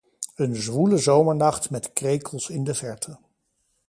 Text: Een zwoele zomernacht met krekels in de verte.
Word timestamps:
Een 0.35 0.55
zwoele 0.55 0.97
zomernacht 0.97 1.69
met 1.69 1.93
krekels 1.93 2.49
in 2.49 2.63
de 2.63 2.75
verte. 2.75 3.17